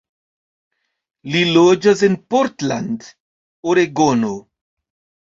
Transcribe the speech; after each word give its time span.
Li 1.33 1.41
loĝas 1.57 2.01
en 2.07 2.15
Portland, 2.35 3.05
Oregono. 3.75 4.31